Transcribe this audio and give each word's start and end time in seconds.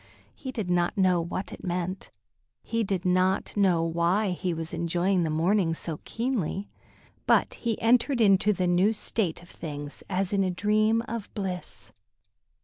He 0.33 0.51
did 0.51 0.71
not 0.71 0.97
know 0.97 1.21
what 1.21 1.53
it 1.53 1.63
meant; 1.63 2.09
he 2.63 2.83
did 2.83 3.05
not 3.05 3.55
know 3.55 3.83
why 3.83 4.31
he 4.31 4.51
was 4.51 4.73
enjoying 4.73 5.21
the 5.21 5.29
morning 5.29 5.75
so 5.75 5.99
keenly; 6.05 6.71
but 7.27 7.53
he 7.53 7.79
entered 7.79 8.19
into 8.19 8.51
the 8.51 8.65
new 8.65 8.93
state 8.93 9.43
of 9.43 9.49
things 9.49 10.01
as 10.09 10.33
in 10.33 10.43
a 10.43 10.49
dream 10.49 11.03
of 11.07 11.31
bliss. 11.35 11.91